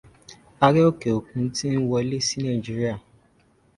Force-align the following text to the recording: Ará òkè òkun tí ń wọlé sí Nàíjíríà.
Ará 0.65 0.79
òkè 0.91 1.09
òkun 1.17 1.45
tí 1.55 1.65
ń 1.73 1.81
wọlé 1.89 2.17
sí 2.27 2.37
Nàíjíríà. 2.43 2.95